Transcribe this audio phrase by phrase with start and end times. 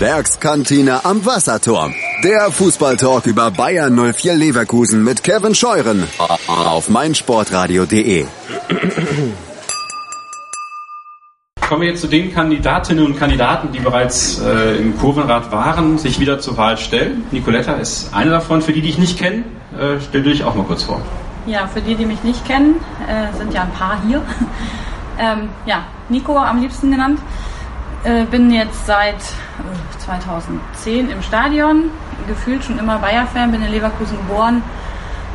[0.00, 1.94] Werkskantine am Wasserturm.
[2.22, 6.06] Der Fußballtalk über Bayern 04 Leverkusen mit Kevin Scheuren
[6.48, 8.26] auf meinsportradio.de.
[11.66, 16.20] Kommen wir jetzt zu den Kandidatinnen und Kandidaten, die bereits äh, im Kurvenrad waren, sich
[16.20, 17.24] wieder zur Wahl stellen.
[17.30, 18.60] Nicoletta ist eine davon.
[18.60, 19.44] Für die, die ich nicht kenne,
[19.78, 21.00] äh, stell du dich auch mal kurz vor.
[21.46, 22.76] Ja, für die, die mich nicht kennen,
[23.08, 24.20] äh, sind ja ein paar hier.
[25.18, 27.18] ähm, ja, Nico am liebsten genannt.
[28.04, 29.16] Äh, bin jetzt seit
[29.98, 31.90] 2010 im Stadion,
[32.28, 34.62] gefühlt schon immer Bayer-Fan, bin in Leverkusen geboren.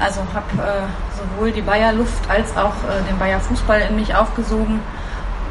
[0.00, 0.82] Also habe äh,
[1.16, 4.80] sowohl die Bayer-Luft als auch äh, den Bayer-Fußball in mich aufgesogen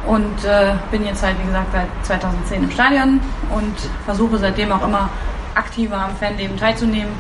[0.08, 3.76] und äh, bin jetzt halt, wie gesagt, seit 2010 im Stadion und
[4.06, 5.10] versuche seitdem auch immer
[5.56, 7.14] aktiver am Fanleben teilzunehmen.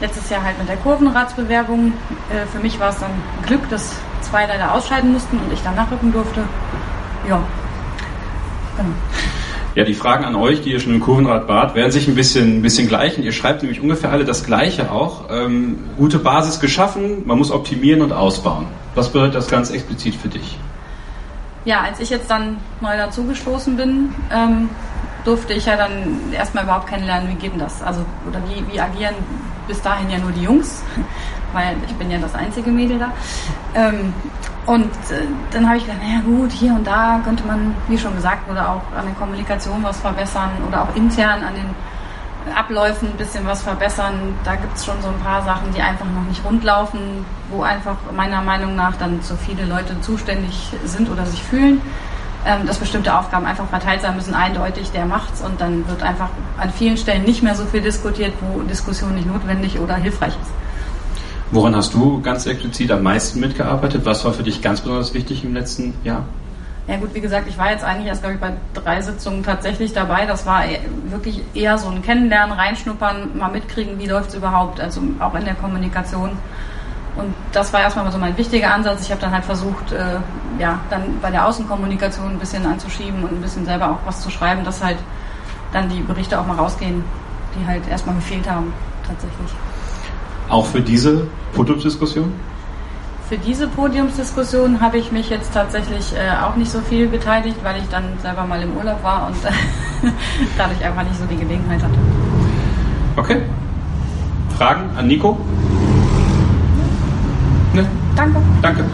[0.00, 1.92] Letztes Jahr halt mit der Kurvenratsbewerbung.
[2.30, 3.10] Äh, für mich war es dann
[3.46, 6.42] Glück, dass zwei leider ausscheiden mussten und ich dann nachrücken durfte.
[7.28, 7.40] Ja,
[8.76, 8.90] genau.
[9.74, 12.58] Ja, die Fragen an euch, die ihr schon im Kurvenrad wart, werden sich ein bisschen,
[12.58, 13.24] ein bisschen gleichen.
[13.24, 15.30] Ihr schreibt nämlich ungefähr alle das Gleiche auch.
[15.30, 18.66] Ähm, gute Basis geschaffen, man muss optimieren und ausbauen.
[18.94, 20.58] Was bedeutet das ganz explizit für dich?
[21.64, 24.68] Ja, als ich jetzt dann neu dazugestoßen bin, ähm,
[25.24, 27.82] durfte ich ja dann erstmal überhaupt kennenlernen, wie geht denn das?
[27.82, 29.14] Also, oder wie, wie agieren
[29.66, 30.82] bis dahin ja nur die Jungs,
[31.52, 33.12] weil ich bin ja das einzige Mädel da.
[33.74, 34.12] Ähm,
[34.66, 38.14] und äh, dann habe ich gedacht, naja gut, hier und da könnte man, wie schon
[38.14, 43.16] gesagt wurde, auch an der Kommunikation was verbessern oder auch intern an den Abläufen ein
[43.16, 44.34] bisschen was verbessern.
[44.44, 47.62] Da gibt es schon so ein paar Sachen, die einfach noch nicht rund laufen, wo
[47.62, 51.80] einfach meiner Meinung nach dann zu viele Leute zuständig sind oder sich fühlen.
[52.46, 56.28] Ähm, dass bestimmte Aufgaben einfach verteilt sein müssen, eindeutig, der macht's und dann wird einfach
[56.58, 60.50] an vielen Stellen nicht mehr so viel diskutiert, wo Diskussion nicht notwendig oder hilfreich ist.
[61.50, 64.04] Woran hast du ganz explizit am meisten mitgearbeitet?
[64.04, 66.24] Was war für dich ganz besonders wichtig im letzten Jahr?
[66.86, 69.94] Ja gut, wie gesagt, ich war jetzt eigentlich erst, glaube ich, bei drei Sitzungen tatsächlich
[69.94, 70.26] dabei.
[70.26, 74.80] Das war e-, wirklich eher so ein Kennenlernen, reinschnuppern, mal mitkriegen, wie läuft es überhaupt,
[74.80, 76.30] also auch in der Kommunikation.
[77.16, 79.02] Und das war erstmal so mein wichtiger Ansatz.
[79.02, 80.18] Ich habe dann halt versucht, äh,
[80.58, 84.30] ja, dann bei der Außenkommunikation ein bisschen anzuschieben und ein bisschen selber auch was zu
[84.30, 84.98] schreiben, dass halt
[85.72, 87.02] dann die Berichte auch mal rausgehen,
[87.56, 88.72] die halt erstmal gefehlt haben,
[89.06, 89.50] tatsächlich.
[90.48, 92.32] Auch für diese Podiumsdiskussion?
[93.28, 97.80] Für diese Podiumsdiskussion habe ich mich jetzt tatsächlich äh, auch nicht so viel beteiligt, weil
[97.80, 100.10] ich dann selber mal im Urlaub war und äh,
[100.58, 101.94] dadurch einfach nicht so die Gelegenheit hatte.
[103.16, 103.42] Okay.
[104.58, 105.38] Fragen an Nico?
[107.72, 107.86] Ne?
[108.14, 108.40] Danke.
[108.62, 108.84] Danke.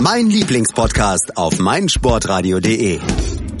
[0.00, 3.00] Mein Lieblingspodcast auf meinsportradio.de.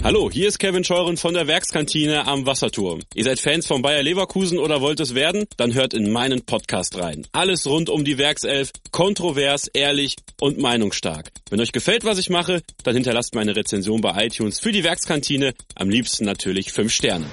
[0.04, 3.00] Hallo, hier ist Kevin Scheuren von der Werkskantine am Wasserturm.
[3.14, 5.46] Ihr seid Fans von Bayer Leverkusen oder wollt es werden?
[5.56, 7.26] Dann hört in meinen Podcast rein.
[7.32, 11.30] Alles rund um die Werkself, kontrovers, ehrlich und meinungsstark.
[11.50, 15.52] Wenn euch gefällt, was ich mache, dann hinterlasst meine Rezension bei iTunes für die Werkskantine.
[15.74, 17.26] Am liebsten natürlich 5 Sterne.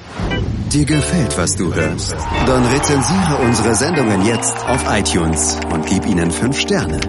[0.74, 2.14] Dir gefällt, was du hörst?
[2.48, 7.00] Dann rezensiere unsere Sendungen jetzt auf iTunes und gib ihnen 5 Sterne.